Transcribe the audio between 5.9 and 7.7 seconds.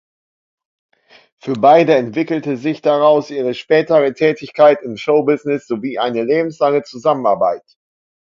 eine lebenslange Zusammenarbeit.